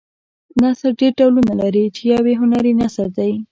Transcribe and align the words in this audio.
نثر 0.61 0.91
ډېر 0.99 1.11
ډولونه 1.19 1.53
لري 1.61 1.85
چې 1.95 2.01
یو 2.11 2.23
یې 2.29 2.35
هنري 2.41 2.73
نثر 2.81 3.07
دی. 3.17 3.31